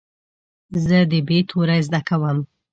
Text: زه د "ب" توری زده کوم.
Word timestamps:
زه 0.85 0.97
د 1.11 1.13
"ب" 1.27 1.29
توری 1.49 1.79
زده 1.87 2.01
کوم. 2.07 2.37